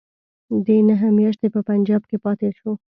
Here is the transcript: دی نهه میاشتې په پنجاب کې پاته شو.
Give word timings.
دی 0.65 0.77
نهه 0.89 1.07
میاشتې 1.17 1.47
په 1.55 1.59
پنجاب 1.69 2.01
کې 2.09 2.17
پاته 2.23 2.49
شو. 2.57 2.71